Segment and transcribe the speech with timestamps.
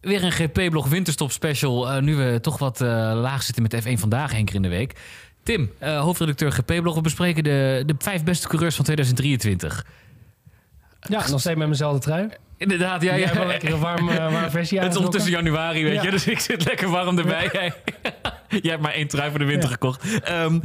[0.00, 1.92] Weer een GP-blog Winterstop special.
[1.92, 4.68] Uh, nu we toch wat uh, laag zitten met F1 vandaag, één keer in de
[4.68, 4.92] week.
[5.42, 6.94] Tim, uh, hoofdredacteur GP-blog.
[6.94, 9.86] We bespreken de, de vijf beste coureurs van 2023.
[11.00, 12.28] Ja, nog steeds met mezelfde trui.
[12.56, 13.16] Inderdaad, ja.
[13.16, 16.02] Jij hebt wel lekker een warm, warm versie Het is ondertussen januari, weet ja.
[16.02, 16.10] je.
[16.10, 17.48] Dus ik zit lekker warm erbij.
[17.52, 17.72] Ja.
[18.62, 19.74] Jij hebt maar één trui voor de winter ja.
[19.74, 20.30] gekocht.
[20.30, 20.60] Um,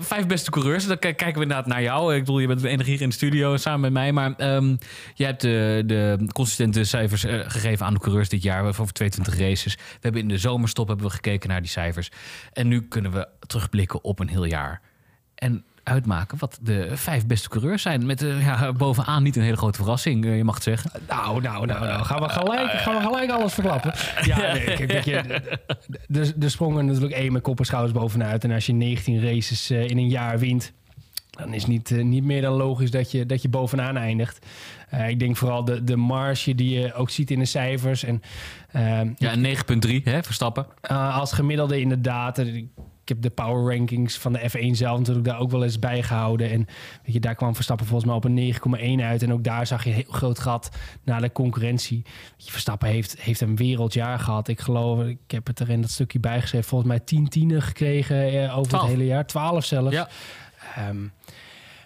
[0.00, 0.86] vijf beste coureurs.
[0.86, 2.14] Dan kijken we inderdaad naar jou.
[2.14, 4.12] Ik bedoel, je bent de enige hier in de studio samen met mij.
[4.12, 4.78] Maar um,
[5.14, 8.64] jij hebt de, de consistente cijfers uh, gegeven aan de coureurs dit jaar.
[8.64, 9.74] Over 22 races.
[9.74, 12.10] We hebben in de zomerstop hebben we gekeken naar die cijfers.
[12.52, 14.80] En nu kunnen we terugblikken op een heel jaar.
[15.34, 18.06] En uitmaken wat de vijf beste coureurs zijn.
[18.06, 20.90] Met uh, ja, bovenaan niet een hele grote verrassing, uh, je mag het zeggen.
[21.08, 22.04] Nou, nou, nou, nou.
[22.04, 23.94] Gaan we gelijk, gaan we gelijk alles verklappen.
[24.22, 25.42] Ja, nee, kijk, je,
[26.06, 28.44] de, de sprongen natuurlijk één met kop en schouders bovenuit.
[28.44, 30.72] En als je 19 races uh, in een jaar wint,
[31.30, 34.46] dan is het niet, niet meer dan logisch dat je, dat je bovenaan eindigt.
[35.08, 38.04] Ik denk vooral de, de marge die je ook ziet in de cijfers.
[38.04, 38.22] En,
[39.18, 40.66] ja, 9,3 hè, Verstappen.
[40.90, 42.38] Als gemiddelde inderdaad.
[42.38, 42.66] Ik
[43.08, 46.50] heb de power rankings van de F1 zelf natuurlijk daar ook wel eens bijgehouden.
[46.50, 46.66] En
[47.04, 49.22] weet je, daar kwam Verstappen volgens mij op een 9,1 uit.
[49.22, 50.70] En ook daar zag je een heel groot gat
[51.02, 52.02] naar de concurrentie.
[52.36, 54.48] Je, Verstappen heeft, heeft een wereldjaar gehad.
[54.48, 58.16] Ik geloof, ik heb het er in dat stukje bijgeschreven, volgens mij 10 tienen gekregen
[58.16, 58.82] eh, over 12.
[58.82, 59.26] het hele jaar.
[59.26, 59.94] 12 zelfs.
[59.94, 60.08] Ja.
[60.88, 61.12] Um,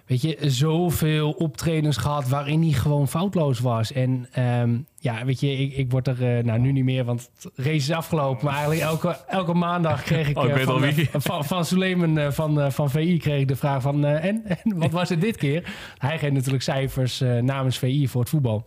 [0.09, 3.93] weet je, zoveel optredens gehad waarin hij gewoon foutloos was.
[3.93, 7.31] En um, ja, weet je, ik, ik word er uh, nou nu niet meer, want
[7.35, 8.45] het race is afgelopen.
[8.45, 12.33] Maar eigenlijk elke, elke maandag kreeg ik, oh, ik uh, van, uh, van, van Suleiman
[12.33, 15.73] van, van VI kreeg ik de vraag van en, en wat was het dit keer?
[15.99, 18.67] Hij geeft natuurlijk cijfers namens VI voor het voetbal.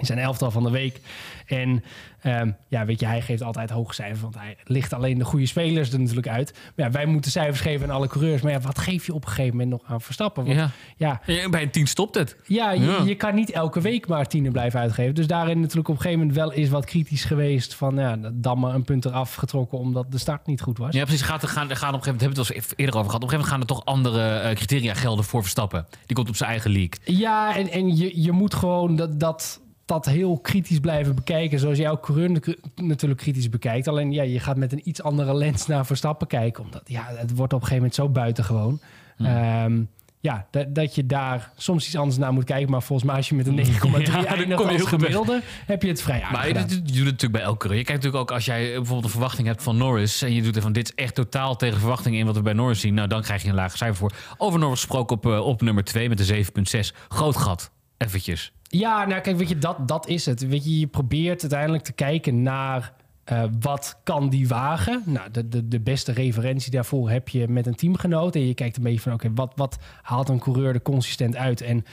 [0.00, 1.00] In zijn elftal van de week.
[1.46, 1.84] En
[2.26, 4.20] um, ja, weet je, hij geeft altijd hoge cijfers.
[4.20, 6.58] Want hij ligt alleen de goede spelers er natuurlijk uit.
[6.76, 8.42] Maar ja, wij moeten cijfers geven aan alle coureurs.
[8.42, 10.44] Maar ja, wat geef je op een gegeven moment nog aan Verstappen?
[10.44, 10.70] Want, ja.
[10.96, 11.48] Ja, ja.
[11.48, 12.36] Bij een tien stopt het.
[12.46, 13.02] Ja, je, ja.
[13.02, 15.14] je, kan niet elke week maar tienen blijven uitgeven.
[15.14, 17.74] Dus daarin natuurlijk op een gegeven moment wel is wat kritisch geweest.
[17.74, 20.94] Van ja, dan maar een punt eraf getrokken omdat de start niet goed was.
[20.94, 21.22] Ja, precies.
[21.22, 23.22] Gaat er, gaan, gaan op een gegeven moment, hebben we het al eerder over gehad.
[23.22, 25.86] Op een gegeven moment gaan er toch andere uh, criteria gelden voor Verstappen.
[26.06, 26.98] Die komt op zijn eigen league.
[27.04, 29.20] Ja, en, en je, je moet gewoon dat...
[29.20, 31.58] dat dat heel kritisch blijven bekijken.
[31.58, 32.40] Zoals jouw coureur
[32.74, 33.88] natuurlijk kritisch bekijkt.
[33.88, 36.64] Alleen ja, je gaat met een iets andere lens naar Verstappen kijken.
[36.64, 38.80] Omdat ja, het wordt op een gegeven moment zo buitengewoon.
[39.16, 39.26] Hmm.
[39.64, 39.88] Um,
[40.20, 42.70] ja, dat, dat je daar soms iets anders naar moet kijken.
[42.70, 43.62] Maar volgens mij als je met een 9,3
[44.02, 47.58] ja, eindigt als gemiddelde, heb je het vrij Maar je, doet het natuurlijk bij elke
[47.58, 47.78] coureur.
[47.78, 50.22] Je kijkt natuurlijk ook als jij bijvoorbeeld een verwachting hebt van Norris...
[50.22, 52.52] en je doet er van dit is echt totaal tegen verwachting in wat we bij
[52.52, 52.94] Norris zien...
[52.94, 54.12] nou, dan krijg je een lager cijfer voor.
[54.38, 56.44] Over Norris gesproken op, uh, op nummer 2 met de
[56.84, 56.96] 7,6.
[57.08, 58.52] Groot gat, eventjes.
[58.72, 60.48] Ja, nou kijk, weet je, dat, dat is het.
[60.48, 62.92] Weet je, je probeert uiteindelijk te kijken naar
[63.32, 65.02] uh, wat kan die wagen.
[65.06, 68.34] Nou, de, de, de beste referentie daarvoor heb je met een teamgenoot.
[68.34, 71.60] En je kijkt een beetje van, oké, wat, wat haalt een coureur er consistent uit?
[71.60, 71.84] En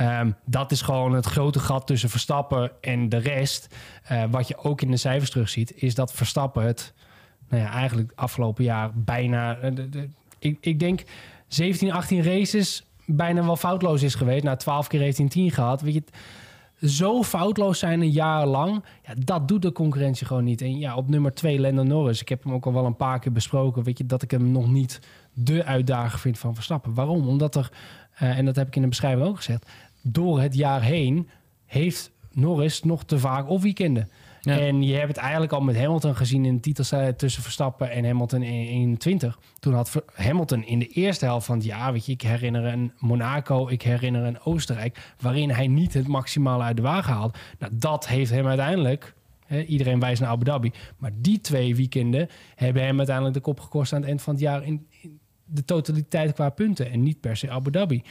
[0.00, 3.74] um, dat is gewoon het grote gat tussen Verstappen en de rest.
[4.12, 6.94] Uh, wat je ook in de cijfers terugziet, is dat Verstappen het,
[7.48, 9.54] nou ja, eigenlijk afgelopen jaar bijna...
[9.54, 10.08] De,
[10.38, 11.02] ik, ik denk
[11.46, 14.44] 17, 18 races bijna wel foutloos is geweest.
[14.44, 15.80] Nou, twaalf keer heeft hij een 10 gehad.
[15.80, 16.02] Weet je,
[16.88, 20.60] zo foutloos zijn een jaar lang, ja, dat doet de concurrentie gewoon niet.
[20.60, 22.20] En ja, op nummer 2 Lando Norris.
[22.20, 23.82] Ik heb hem ook al wel een paar keer besproken.
[23.82, 25.00] Weet je, dat ik hem nog niet
[25.32, 26.94] de uitdager vind van Verstappen.
[26.94, 27.28] Waarom?
[27.28, 27.70] Omdat er,
[28.22, 29.70] uh, en dat heb ik in de beschrijving ook gezegd,
[30.02, 31.28] door het jaar heen
[31.66, 34.08] heeft Norris nog te vaak op weekenden.
[34.48, 38.04] En je hebt het eigenlijk al met Hamilton gezien in de titelstrijd tussen Verstappen en
[38.04, 39.38] Hamilton in 21.
[39.58, 42.92] Toen had Hamilton in de eerste helft van het jaar, weet je, ik herinner een
[42.98, 47.38] Monaco, ik herinner een Oostenrijk, waarin hij niet het maximale uit de wagen haalt.
[47.58, 49.14] Nou, dat heeft hem uiteindelijk,
[49.66, 53.92] iedereen wijst naar Abu Dhabi, maar die twee weekenden hebben hem uiteindelijk de kop gekost
[53.92, 54.86] aan het eind van het jaar in,
[55.44, 58.02] de totaliteit qua punten en niet per se Abu Dhabi.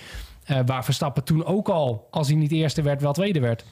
[0.51, 3.65] Uh, waar Verstappen toen ook al, als hij niet eerste werd, wel tweede werd.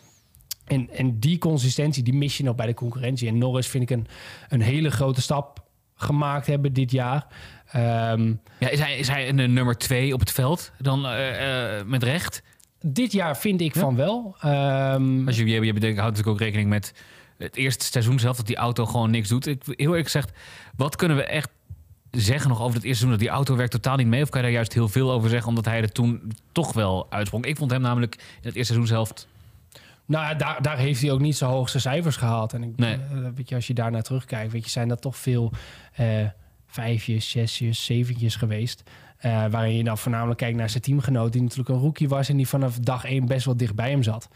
[0.66, 3.28] En, en die consistentie, die mis je nog bij de concurrentie.
[3.28, 4.08] En Norris vind ik een,
[4.50, 5.64] een hele grote stap
[5.96, 7.28] gemaakt hebben dit jaar.
[7.76, 11.84] Um, ja, is, hij, is hij een nummer twee op het veld dan uh, uh,
[11.86, 12.44] met recht?
[12.82, 13.80] Dit jaar vind ik ja.
[13.80, 14.36] van wel.
[14.46, 16.94] Um, Als je, je, je houdt natuurlijk ook rekening met
[17.38, 18.38] het eerste seizoen zelf...
[18.38, 19.46] dat die auto gewoon niks doet.
[19.46, 20.32] Ik, heel eerlijk gezegd,
[20.76, 21.50] wat kunnen we echt
[22.12, 23.10] zeggen nog over het eerste seizoen...
[23.10, 24.22] dat die auto werkt totaal niet mee?
[24.22, 25.50] Of kan je daar juist heel veel over zeggen...
[25.50, 27.46] omdat hij er toen toch wel uitsprong?
[27.46, 29.14] Ik vond hem namelijk in het eerste seizoen zelf
[30.06, 32.54] nou daar, daar heeft hij ook niet zijn hoogste cijfers gehaald.
[32.54, 32.98] En ik, nee.
[33.14, 35.52] uh, weet je, als je daar naar terugkijkt, weet je, zijn dat toch veel
[36.00, 36.08] uh,
[36.66, 38.84] vijfjes, zesjes, zeventjes geweest.
[39.26, 42.38] Uh, waarin je dan voornamelijk kijkt naar zijn teamgenoot, die natuurlijk een rookie was en
[42.38, 44.30] die vanaf dag één best wel dicht bij hem zat.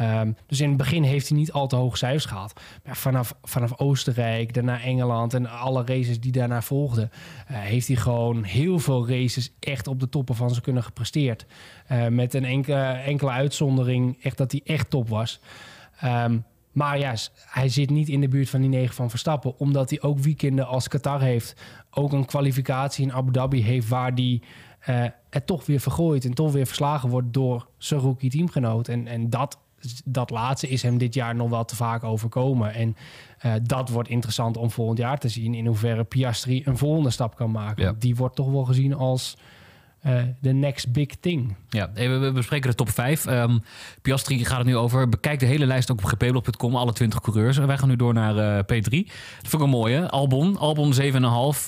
[0.00, 2.60] Um, dus in het begin heeft hij niet al te hoge cijfers gehad.
[2.84, 7.10] Maar vanaf, vanaf Oostenrijk, daarna Engeland en alle races die daarna volgden,
[7.50, 11.46] uh, heeft hij gewoon heel veel races echt op de toppen van ze kunnen gepresteerd.
[11.92, 15.40] Uh, met een enkele, enkele uitzondering, echt dat hij echt top was.
[16.04, 16.44] Um,
[16.78, 17.14] maar ja,
[17.46, 19.58] hij zit niet in de buurt van die 9 van Verstappen.
[19.58, 21.54] Omdat hij ook weekenden als Qatar heeft.
[21.90, 24.42] Ook een kwalificatie in Abu Dhabi heeft waar hij
[24.88, 26.24] uh, het toch weer vergooit.
[26.24, 28.88] En toch weer verslagen wordt door zijn rookie teamgenoot.
[28.88, 29.58] En, en dat,
[30.04, 32.74] dat laatste is hem dit jaar nog wel te vaak overkomen.
[32.74, 32.96] En
[33.46, 35.54] uh, dat wordt interessant om volgend jaar te zien.
[35.54, 37.84] In hoeverre Piastri een volgende stap kan maken.
[37.84, 37.94] Ja.
[37.98, 39.42] Die wordt toch wel gezien als eh,
[40.40, 41.56] de next big thing.
[41.68, 43.26] Ja, we bespreken de top 5.
[43.26, 43.58] Um, ehm,
[44.02, 45.08] Piastri gaat het nu over.
[45.08, 47.58] Bekijk de hele lijst ook op gpblog.com, alle 20 coureurs.
[47.58, 48.90] En wij gaan nu door naar uh, P3.
[48.90, 49.10] Dat
[49.40, 50.10] vind ik een mooie.
[50.10, 51.00] Albon, Albon 7,5.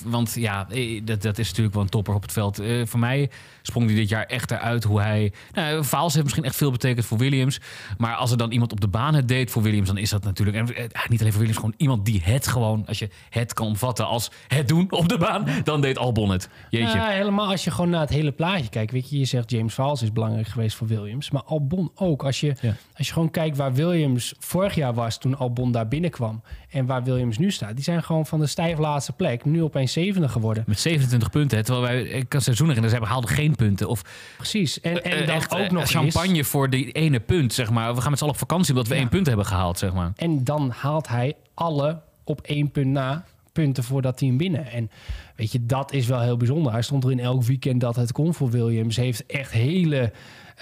[0.05, 2.61] Want ja, eh, dat, dat is natuurlijk wel een topper op het veld.
[2.61, 3.29] Uh, voor mij
[3.61, 5.33] sprong hij dit jaar echt eruit hoe hij...
[5.53, 7.59] Nou, Vaals heeft misschien echt veel betekend voor Williams.
[7.97, 9.87] Maar als er dan iemand op de baan het deed voor Williams...
[9.87, 10.57] dan is dat natuurlijk...
[10.57, 10.65] En,
[11.09, 12.85] niet alleen voor Williams, gewoon iemand die het gewoon...
[12.87, 15.45] als je het kan omvatten als het doen op de baan...
[15.63, 16.49] dan deed Albon het.
[16.69, 16.97] Jeetje.
[16.97, 18.91] Ja, helemaal als je gewoon naar het hele plaatje kijkt.
[18.91, 21.31] Weet je, je zegt James Vals is belangrijk geweest voor Williams.
[21.31, 22.23] Maar Albon ook.
[22.23, 22.55] Als je,
[22.97, 26.41] als je gewoon kijkt waar Williams vorig jaar was toen Albon daar binnenkwam.
[26.69, 27.75] En waar Williams nu staat.
[27.75, 30.63] Die zijn gewoon van de stijf laatste plek nu opeens zevende geworden.
[30.67, 31.63] Met 27 punten.
[31.63, 33.87] Terwijl wij ik kan seizoen erin, ze haalden geen punten.
[33.87, 34.01] Of,
[34.37, 34.81] Precies.
[34.81, 37.95] En, en uh, dan echt, ook nog champagne voor die ene punt, zeg maar.
[37.95, 40.11] We gaan met z'n allen op vakantie omdat we één punt hebben gehaald, zeg maar.
[40.15, 44.71] En dan haalt hij alle op één punt na punten voor dat team binnen.
[44.71, 44.91] En
[45.35, 46.71] weet je, dat is wel heel bijzonder.
[46.71, 48.95] Hij stond er in elk weekend dat het kon voor Williams.
[48.95, 50.11] Heeft echt hele,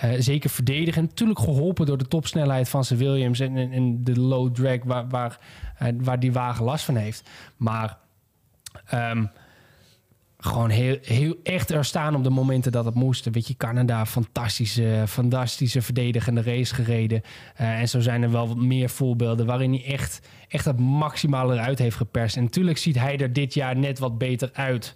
[0.04, 1.04] uh, zeker verdedigen.
[1.04, 5.40] Natuurlijk geholpen door de topsnelheid van zijn Williams en, en, de low drag waar, waar,
[5.82, 7.30] uh, waar die wagen last van heeft.
[7.58, 7.98] Maar
[8.94, 9.30] um,
[10.42, 13.30] gewoon heel, heel echt er staan op de momenten dat het moest.
[13.32, 17.22] Weet je, Canada, fantastische, fantastische verdedigende race gereden.
[17.62, 21.54] Uh, en zo zijn er wel wat meer voorbeelden waarin hij echt, echt het maximale
[21.54, 22.38] eruit heeft geperst.
[22.38, 24.96] En natuurlijk ziet hij er dit jaar net wat beter uit.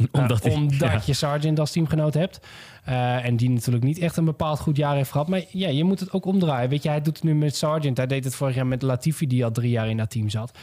[0.00, 1.02] Uh, omdat, hij, omdat ja.
[1.04, 2.46] je Sargent als teamgenoot hebt.
[2.88, 5.28] Uh, en die natuurlijk niet echt een bepaald goed jaar heeft gehad.
[5.28, 6.70] Maar ja, je moet het ook omdraaien.
[6.70, 7.96] Weet je, hij doet het nu met Sargent.
[7.96, 10.58] Hij deed het vorig jaar met Latifi, die al drie jaar in dat team zat.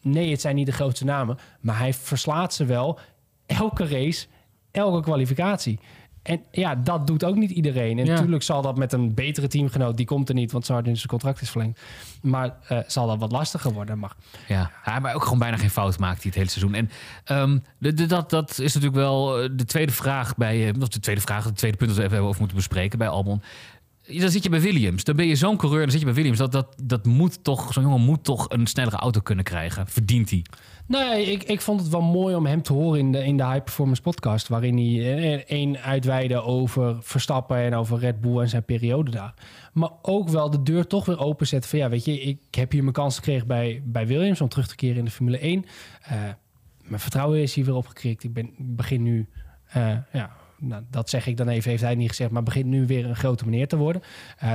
[0.00, 1.38] Nee, het zijn niet de grootste namen.
[1.60, 2.98] Maar hij verslaat ze wel
[3.46, 4.26] elke race,
[4.70, 5.78] elke kwalificatie.
[6.24, 7.98] En ja, dat doet ook niet iedereen.
[7.98, 11.08] En natuurlijk zal dat met een betere teamgenoot, die komt er niet, want Sargent zijn
[11.08, 11.80] contract is verlengd.
[12.22, 13.98] Maar uh, zal dat wat lastiger worden.
[13.98, 14.12] Maar,
[14.48, 14.70] ja.
[14.84, 16.74] ja, maar ook gewoon bijna geen fout maakt hij het hele seizoen.
[16.74, 16.90] En
[17.38, 20.88] um, de, de, dat, dat is natuurlijk wel eh, de tweede vraag bij, uh, of
[20.88, 23.42] de tweede vraag, de tweede punt dat we even over moeten bespreken bij Albon.
[24.06, 25.04] Dan zit je bij Williams.
[25.04, 25.80] Dan ben je zo'n coureur.
[25.80, 26.38] Dan zit je bij Williams.
[26.38, 29.86] Dat, dat, dat moet toch, zo'n jongen moet toch een snellere auto kunnen krijgen.
[29.86, 30.44] Verdient hij.
[30.86, 33.46] Nee, ik, ik vond het wel mooi om hem te horen in de, in de
[33.46, 34.48] High Performance podcast.
[34.48, 39.34] Waarin hij één uitweide over Verstappen en over Red Bull en zijn periode daar.
[39.72, 42.82] Maar ook wel de deur toch weer openzet van ja, weet je, ik heb hier
[42.82, 45.64] mijn kans gekregen bij, bij Williams om terug te keren in de Formule 1.
[46.12, 46.22] Uh,
[46.82, 48.24] mijn vertrouwen is hier weer opgekrikt.
[48.24, 49.28] Ik ben, begin nu,
[50.12, 53.06] ja, nou, dat zeg ik dan even, heeft hij niet gezegd, maar begint nu weer
[53.06, 54.02] een grote meneer te worden.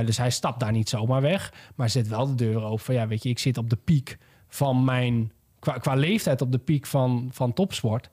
[0.04, 3.06] Dus hij stapt daar niet zomaar weg, maar zet wel de deur open van ja,
[3.06, 4.18] weet je, ik zit op de piek
[4.48, 8.10] van mijn qua, qua leeftijd op de piek van, van topsport.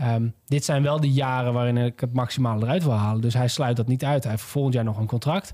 [0.00, 3.20] Um, dit zijn wel de jaren waarin ik het maximale eruit wil halen.
[3.20, 4.22] Dus hij sluit dat niet uit.
[4.22, 5.52] Hij heeft volgend jaar nog een contract.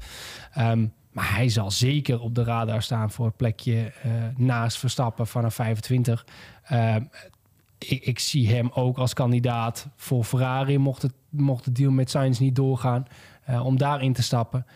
[0.59, 5.27] Um, maar hij zal zeker op de radar staan voor het plekje uh, naast Verstappen
[5.27, 6.27] vanaf 25.
[6.73, 7.11] Um,
[7.79, 12.11] ik, ik, zie hem ook als kandidaat voor Ferrari, mocht, het, mocht de deal met
[12.11, 13.07] Sainz niet doorgaan,
[13.51, 14.67] uh, om daarin te stappen.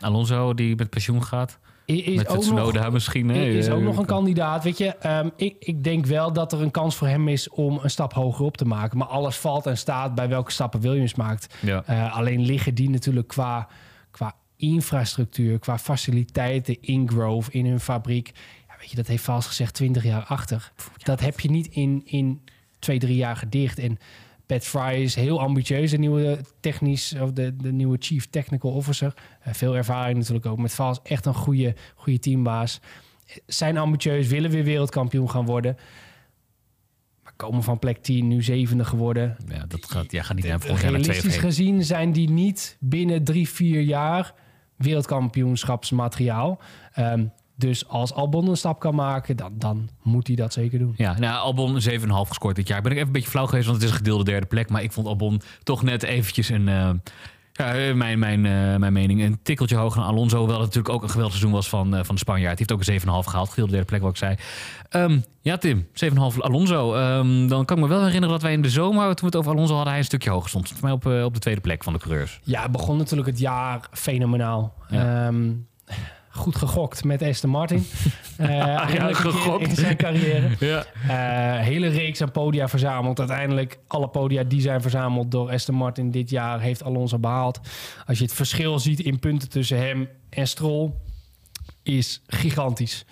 [0.00, 3.30] Alonso die met pensioen gaat is Met ook Tsunoda nog, misschien.
[3.30, 4.64] Is ook nog een kandidaat.
[4.64, 7.78] Weet je, um, ik, ik denk wel dat er een kans voor hem is om
[7.82, 8.98] een stap hoger op te maken.
[8.98, 11.54] Maar alles valt en staat bij welke stappen Williams maakt.
[11.60, 11.84] Ja.
[11.90, 13.68] Uh, alleen liggen die natuurlijk qua,
[14.10, 18.32] qua infrastructuur, qua faciliteiten in Grove, in hun fabriek.
[18.68, 20.72] Ja, weet je, dat heeft vals gezegd 20 jaar achter.
[21.02, 22.42] Dat heb je niet in, in
[22.78, 23.78] twee, drie jaar gedicht.
[23.78, 23.98] En
[24.46, 29.14] Pat Fry is heel ambitieus, de nieuwe technisch of de, de nieuwe chief technical officer.
[29.46, 31.00] Uh, veel ervaring natuurlijk ook met Vals.
[31.02, 32.80] Echt een goede, goede teambaas.
[33.46, 35.76] Zijn ambitieus, willen weer wereldkampioen gaan worden.
[37.22, 39.36] Maar komen van plek 10, nu zevende geworden.
[39.48, 42.76] Ja, dat gaat, ja, gaat niet aan volgend jaar naar Realistisch gezien zijn die niet
[42.80, 44.34] binnen drie, vier jaar
[44.76, 46.60] wereldkampioenschapsmateriaal.
[46.98, 50.94] Um, dus als Albon een stap kan maken, dan, dan moet hij dat zeker doen.
[50.96, 52.82] Ja, nou, Albon 7,5 gescoord dit jaar.
[52.82, 54.68] Ben ik even een beetje flauw geweest, want het is een gedeelde derde plek.
[54.68, 56.68] Maar ik vond Albon toch net eventjes een...
[56.68, 56.90] Uh,
[57.52, 59.22] ja, eh, mijn, mijn, uh, mijn mening.
[59.22, 60.38] Een tikkeltje hoger dan Alonso.
[60.38, 62.58] Hoewel het natuurlijk ook een geweldig seizoen was van, uh, van de Spanjaard.
[62.58, 63.48] Hij heeft ook een 7,5 gehaald.
[63.48, 64.36] Gedeelde derde plek, wat ik zei.
[64.90, 65.86] Um, ja, Tim.
[66.04, 66.94] 7,5 Alonso.
[66.94, 69.36] Um, dan kan ik me wel herinneren dat wij in de zomer, toen we het
[69.36, 70.68] over Alonso hadden, hij een stukje hoger stond.
[70.68, 72.40] Voor mij op, op de tweede plek van de coureurs.
[72.42, 74.74] Ja, begon natuurlijk het jaar fenomenaal.
[74.88, 75.26] Ja.
[75.26, 75.66] Um,
[76.36, 77.86] goed gegokt met Aston Martin.
[78.40, 78.48] Uh,
[78.94, 79.68] ja, gegokt.
[79.68, 80.48] In zijn carrière.
[80.66, 80.84] ja.
[81.04, 83.18] Uh, hele reeks aan podia verzameld.
[83.18, 87.60] Uiteindelijk alle podia die zijn verzameld door Aston Martin dit jaar heeft Alonso behaald.
[88.06, 90.92] Als je het verschil ziet in punten tussen hem en Stroll
[91.82, 93.04] is gigantisch.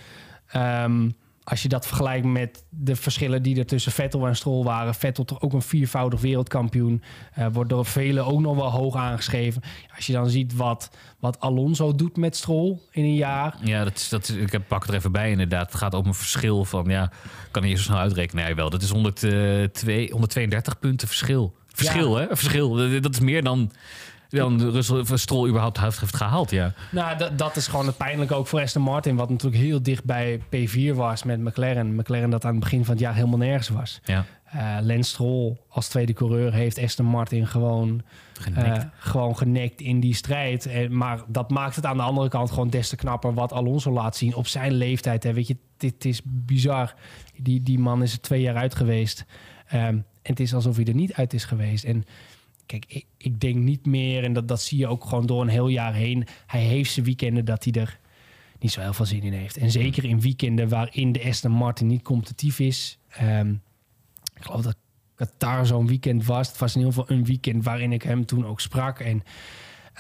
[0.47, 1.09] Ehm,
[1.45, 4.95] als je dat vergelijkt met de verschillen die er tussen Vettel en Stroll waren.
[4.95, 7.03] Vettel toch ook een viervoudig wereldkampioen.
[7.39, 9.63] Uh, wordt door velen ook nog wel hoog aangeschreven.
[9.97, 13.57] Als je dan ziet wat, wat Alonso doet met Stroll in een jaar.
[13.63, 15.67] Ja, dat is, dat is, ik heb, pak het er even bij inderdaad.
[15.67, 17.11] Het gaat om een verschil van, ja,
[17.51, 18.45] kan je zo snel uitrekenen?
[18.45, 18.71] Nee, wel.
[18.71, 21.55] Dat is 102, 132 punten verschil.
[21.67, 22.27] Verschil, hè?
[22.27, 23.01] Verschil.
[23.01, 23.71] Dat is meer dan
[24.35, 26.73] dan Russell Stroll überhaupt heeft gehaald, ja.
[26.91, 29.17] Nou, dat, dat is gewoon het pijnlijke ook voor Aston Martin...
[29.17, 31.95] wat natuurlijk heel dicht bij P4 was met McLaren.
[31.95, 34.01] McLaren dat aan het begin van het jaar helemaal nergens was.
[34.05, 34.25] Ja.
[34.55, 38.03] Uh, Lance Stroll als tweede coureur heeft Aston Martin gewoon
[38.41, 40.67] genekt, uh, gewoon genekt in die strijd.
[40.67, 43.35] En, maar dat maakt het aan de andere kant gewoon des te knapper...
[43.35, 45.23] wat Alonso laat zien op zijn leeftijd.
[45.23, 45.33] Hè.
[45.33, 46.95] Weet je, dit is bizar.
[47.37, 49.25] Die, die man is er twee jaar uit geweest...
[49.75, 51.85] Um, en het is alsof hij er niet uit is geweest.
[51.85, 52.05] En
[52.67, 55.49] Kijk, ik, ik, denk niet meer, en dat, dat zie je ook gewoon door een
[55.49, 56.27] heel jaar heen.
[56.47, 57.99] Hij heeft zijn weekenden dat hij er
[58.59, 59.57] niet zo heel veel zin in heeft.
[59.57, 62.99] En zeker in weekenden waarin de Aston Martin niet competitief is.
[63.23, 63.63] Um,
[64.35, 64.77] ik geloof dat
[65.15, 66.49] Qatar zo'n weekend was.
[66.49, 69.01] Het was in ieder geval een weekend waarin ik hem toen ook sprak.
[69.01, 69.23] En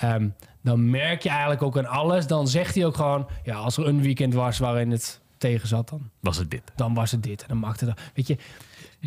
[0.04, 2.26] um, dan merk je eigenlijk ook aan alles.
[2.26, 5.88] Dan zegt hij ook gewoon, ja, als er een weekend was waarin het tegen zat,
[5.88, 6.62] dan was het dit.
[6.76, 7.42] Dan was het dit.
[7.42, 8.00] En dan maakte dat.
[8.14, 8.37] Weet je,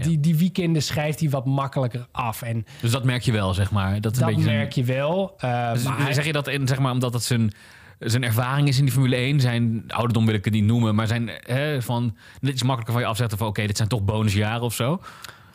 [0.01, 2.41] die, die weekenden schrijft hij wat makkelijker af.
[2.41, 4.01] En dus dat merk je wel, zeg maar.
[4.01, 5.35] Dat, dat merk je wel.
[5.45, 7.53] Uh, dus maar zeg je dat in, zeg maar, omdat het zijn,
[7.99, 9.39] zijn ervaring is in die Formule 1?
[9.39, 12.15] Zijn ouderdom wil ik het niet noemen, maar zijn hè, van...
[12.39, 13.47] Dit is makkelijker van je afzetten van...
[13.47, 15.01] oké, dit zijn toch bonusjaren of zo?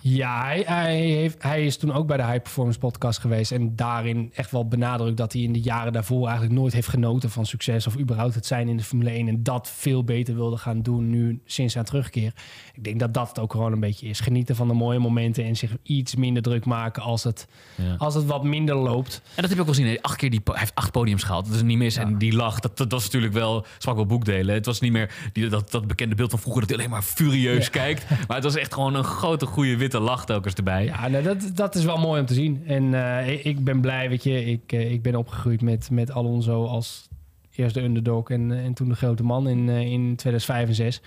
[0.04, 3.52] Ja, hij, hij, heeft, hij is toen ook bij de High Performance Podcast geweest.
[3.52, 7.30] En daarin echt wel benadrukt dat hij in de jaren daarvoor eigenlijk nooit heeft genoten
[7.30, 7.86] van succes.
[7.86, 9.28] Of überhaupt het zijn in de Formule 1.
[9.28, 12.32] En dat veel beter wilde gaan doen nu sinds zijn terugkeer.
[12.74, 14.20] Ik denk dat dat het ook gewoon een beetje is.
[14.20, 17.94] Genieten van de mooie momenten en zich iets minder druk maken als het, ja.
[17.98, 19.14] als het wat minder loopt.
[19.14, 20.02] En dat heb ik ook wel gezien.
[20.02, 21.46] Acht keer die, hij heeft acht podiums gehaald.
[21.46, 21.94] Dat is niet mis.
[21.94, 22.00] Ja.
[22.00, 24.54] En die lach, dat, dat was natuurlijk wel zwak wel boekdelen.
[24.54, 27.02] Het was niet meer die, dat, dat bekende beeld van vroeger dat hij alleen maar
[27.02, 27.70] furieus ja.
[27.70, 28.08] kijkt.
[28.08, 30.84] Maar het was echt gewoon een grote, goede witte lach telkens erbij.
[30.84, 32.62] Ja, nou, dat, dat is wel mooi om te zien.
[32.66, 34.44] En uh, ik ben blij, weet je.
[34.44, 37.08] Ik, uh, ik ben opgegroeid met, met Alonso als
[37.54, 41.00] eerst de underdog en, en toen de grote man in, in 2005 en 6.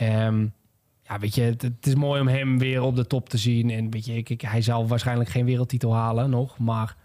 [0.00, 0.52] Um,
[1.02, 3.70] ja, weet je, het, het, is mooi om hem weer op de top te zien.
[3.70, 6.96] En weet je, ik, ik, hij zal waarschijnlijk geen wereldtitel halen nog, maar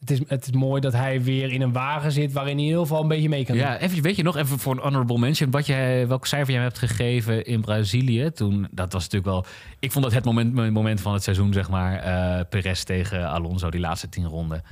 [0.00, 2.68] het is, het is mooi dat hij weer in een wagen zit waarin hij in
[2.68, 3.80] ieder geval een beetje mee kan ja, doen.
[3.80, 6.78] Even, weet je nog, even voor een honorable mention, wat je, welk cijfer jij hebt
[6.78, 8.68] gegeven in Brazilië toen?
[8.70, 9.44] Dat was natuurlijk wel,
[9.78, 13.70] ik vond dat het moment, moment van het seizoen, zeg maar, uh, Perez tegen Alonso,
[13.70, 14.62] die laatste tien ronden.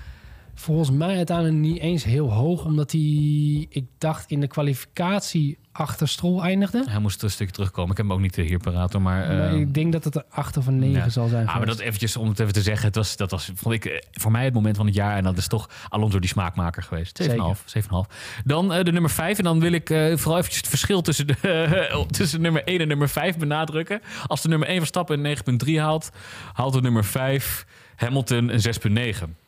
[0.59, 6.09] Volgens mij uiteindelijk niet eens heel hoog, omdat hij, ik dacht in de kwalificatie achter
[6.09, 6.85] Strol eindigde.
[6.89, 7.91] Hij moest een stukje terugkomen.
[7.91, 9.53] Ik heb hem ook niet hier paraat, maar...
[9.53, 11.09] Uh, ik denk dat het er achter van negen ja.
[11.09, 11.49] zal zijn.
[11.49, 13.85] Ah, maar dat eventjes, om het even te zeggen, het was, dat was vond ik,
[13.85, 15.17] eh, voor mij het moment van het jaar.
[15.17, 17.23] En dat is toch Alonso die smaakmaker geweest.
[17.23, 17.65] 7,5.
[17.67, 18.43] 7,5.
[18.45, 19.39] Dan uh, de nummer 5.
[19.39, 22.89] En dan wil ik uh, vooral eventjes het verschil tussen, de, tussen nummer 1 en
[22.89, 24.01] nummer 5 benadrukken.
[24.27, 25.37] Als de nummer 1 Verstappen een
[25.67, 26.11] 9,3 haalt,
[26.53, 29.46] haalt de nummer 5 Hamilton een 6,9.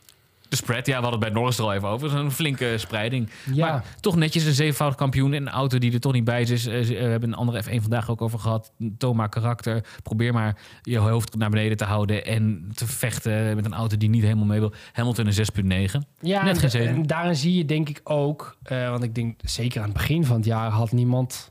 [0.48, 2.08] De spread, ja, we hadden het bij Norris er al even over.
[2.08, 3.30] Dat is een flinke spreiding.
[3.52, 3.70] Ja.
[3.70, 5.32] Maar toch netjes een zevenvoudig kampioen.
[5.32, 6.66] En een auto die er toch niet bij is.
[6.66, 8.72] Uh, we hebben een andere F1 vandaag ook over gehad.
[8.98, 9.84] Toma karakter.
[10.02, 12.24] Probeer maar je hoofd naar beneden te houden.
[12.24, 14.72] En te vechten met een auto die niet helemaal mee wil.
[14.92, 16.08] Hamilton een 6,9.
[16.20, 16.88] Ja, Net 7.
[16.88, 18.56] En daarin zie je denk ik ook...
[18.72, 21.50] Uh, want ik denk zeker aan het begin van het jaar had niemand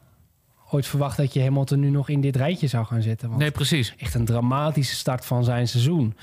[0.69, 3.27] ooit verwacht dat je Hamilton nu nog in dit rijtje zou gaan zetten.
[3.27, 3.93] Want nee, precies.
[3.97, 6.15] Echt een dramatische start van zijn seizoen.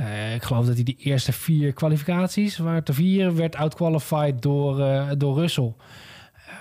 [0.00, 4.80] Uh, ik geloof dat hij die eerste vier kwalificaties, waar te vier werd outqualified door,
[4.80, 5.74] uh, door Russell.
[6.36, 6.52] Uh,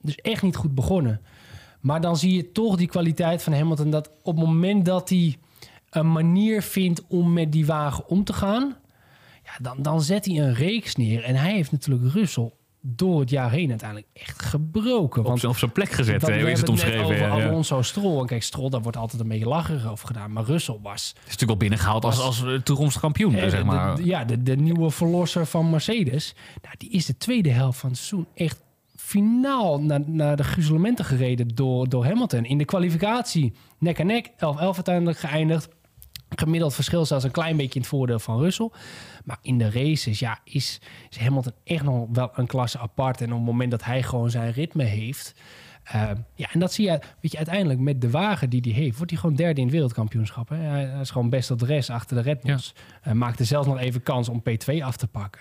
[0.00, 1.20] dus echt niet goed begonnen.
[1.80, 5.36] Maar dan zie je toch die kwaliteit van Hamilton dat op het moment dat hij
[5.90, 8.76] een manier vindt om met die wagen om te gaan,
[9.44, 11.24] ja, dan, dan zet hij een reeks neer.
[11.24, 12.52] En hij heeft natuurlijk Russell
[12.88, 15.22] door het jaar heen uiteindelijk echt gebroken.
[15.22, 17.04] Want op zijn plek gezet, hè, is het omschreven.
[17.04, 18.20] Over ja, Alonso Stroll.
[18.20, 20.32] En kijk, Stroll, daar wordt altijd een beetje lacherig over gedaan.
[20.32, 21.02] Maar Russell was...
[21.02, 23.96] is natuurlijk wel binnengehaald als, als toekomstig kampioen, eh, zeg maar.
[23.96, 26.34] De, ja, de, de nieuwe verlosser van Mercedes.
[26.62, 28.62] Nou, die is de tweede helft van het seizoen echt
[28.96, 32.44] finaal naar, naar de gruzelementen gereden door, door Hamilton.
[32.44, 35.68] In de kwalificatie nek aan nek, 11-11 uiteindelijk geëindigd.
[36.28, 38.70] Gemiddeld verschil zelfs een klein beetje in het voordeel van Russell.
[39.24, 40.80] Maar in de races ja, is,
[41.10, 43.20] is Hamilton echt nog wel een klasse apart.
[43.20, 45.34] En op het moment dat hij gewoon zijn ritme heeft...
[45.94, 48.96] Uh, ja, en dat zie je, weet je, uiteindelijk met de wagen die hij heeft,
[48.96, 50.48] wordt hij gewoon derde in het wereldkampioenschap.
[50.48, 50.56] Hè?
[50.56, 52.74] Hij is gewoon best op de rest achter de Red Bulls.
[53.04, 53.10] Ja.
[53.10, 55.40] Uh, maakte zelfs nog even kans om P2 af te pakken.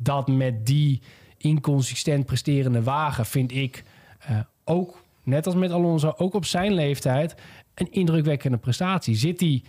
[0.00, 1.02] Dat met die
[1.36, 3.84] inconsistent presterende wagen vind ik
[4.30, 7.34] uh, ook, net als met Alonso, ook op zijn leeftijd,
[7.74, 9.16] een indrukwekkende prestatie.
[9.16, 9.62] Zit hij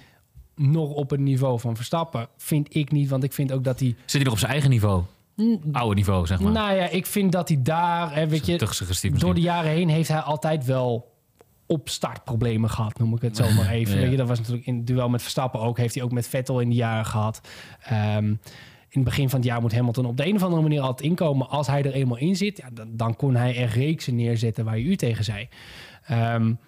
[0.62, 2.28] nog op het niveau van Verstappen?
[2.38, 3.96] Vind ik niet, want ik vind ook dat hij...
[4.00, 5.04] Zit hij nog op zijn eigen niveau?
[5.72, 6.52] oude niveau, zeg maar.
[6.52, 10.08] Nou ja, ik vind dat hij daar, hè, weet je, door de jaren heen heeft
[10.08, 11.12] hij altijd wel
[11.66, 13.98] opstartproblemen gehad, noem ik het zo maar even.
[14.02, 15.78] Weet je, dat was natuurlijk in het duel met Verstappen ook.
[15.78, 17.42] Heeft hij ook met Vettel in die jaren gehad.
[17.84, 20.82] Ehm, in het begin van het jaar moet Hamilton op de een of andere manier
[20.82, 21.50] altijd inkomen.
[21.50, 24.78] Als hij er eenmaal in zit, ja, dan, dan kon hij er reeksen neerzetten waar
[24.78, 25.50] je u tegen zei.
[26.12, 26.60] Um,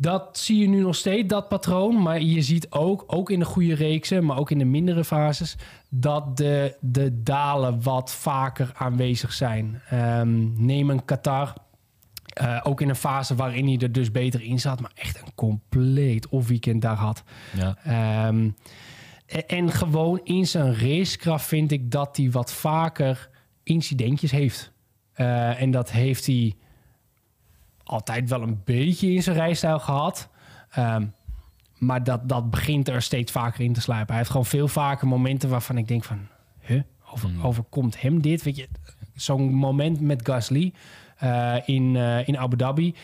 [0.00, 2.02] dat zie je nu nog steeds, dat patroon.
[2.02, 5.56] Maar je ziet ook, ook in de goede reeksen, maar ook in de mindere fases,
[5.88, 9.82] dat de, de dalen wat vaker aanwezig zijn.
[9.92, 11.52] Um, neem een Qatar.
[12.42, 15.34] Uh, ook in een fase waarin hij er dus beter in zat, maar echt een
[15.34, 17.22] compleet off-weekend daar had.
[17.56, 18.26] Ja.
[18.28, 18.56] Um,
[19.46, 23.28] en gewoon in zijn racekracht vind ik dat hij wat vaker
[23.62, 24.72] incidentjes heeft.
[25.16, 26.56] Uh, en dat heeft hij
[27.88, 30.28] altijd wel een beetje in zijn rijstijl gehad.
[30.78, 31.14] Um,
[31.78, 34.08] maar dat, dat begint er steeds vaker in te sluipen.
[34.08, 36.26] Hij heeft gewoon veel vaker momenten waarvan ik denk van...
[36.60, 36.82] Huh?
[37.12, 37.44] Over, hmm.
[37.44, 38.42] overkomt hem dit?
[38.42, 38.68] Weet je,
[39.14, 40.72] zo'n moment met Gasly
[41.22, 42.94] uh, in, uh, in Abu Dhabi.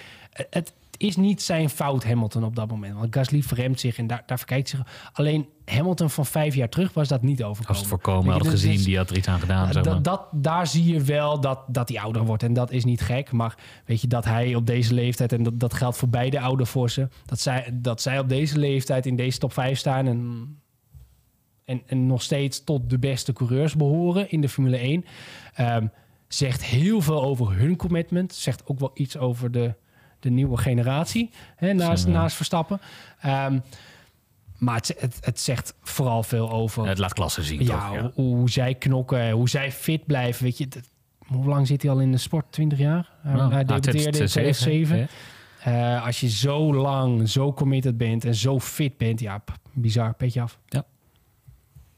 [0.50, 2.94] Het, is niet zijn fout, Hamilton, op dat moment.
[2.94, 4.80] Want Gasly vreemd zich en daar, daar verkijkt zich.
[5.12, 7.68] Alleen Hamilton van vijf jaar terug was dat niet overkomen.
[7.68, 9.72] Als het voorkomen had gezien, die had er iets aan gedaan.
[9.72, 10.02] Zeg maar.
[10.02, 12.42] dat, daar zie je wel dat, dat hij ouder wordt.
[12.42, 13.32] En dat is niet gek.
[13.32, 15.32] Maar weet je, dat hij op deze leeftijd...
[15.32, 17.10] en dat, dat geldt voor beide oude vorsen...
[17.24, 20.06] Dat zij, dat zij op deze leeftijd in deze top 5 staan...
[20.06, 20.48] en
[21.64, 24.94] en, en nog steeds tot de beste coureurs behoren in de Formule 1.
[24.94, 25.04] Um,
[25.54, 25.86] ehm,
[26.28, 28.34] zegt heel veel over hun commitment.
[28.34, 29.74] Zegt ook wel iets over de
[30.24, 31.30] de nieuwe generatie.
[31.56, 32.80] Hè, naast, naast Verstappen.
[33.26, 33.62] Um,
[34.58, 36.86] maar het, het, het, zegt vooral veel over...
[36.86, 37.94] Het laat klasse zien, ja, toch?
[37.94, 38.10] Ja.
[38.14, 40.44] Hoe, hoe, zij knokken, hoe zij fit blijven.
[40.44, 40.68] Weet je,
[41.26, 42.44] hoe lang zit hij al in de sport?
[42.50, 43.10] 20 jaar?
[43.22, 45.08] Nou, hij debuteerde in 2007.
[45.66, 50.40] Uh, als je zo lang, zo committed bent en zo fit bent, ja, bizar, petje
[50.40, 50.58] af.
[50.68, 50.84] Ja.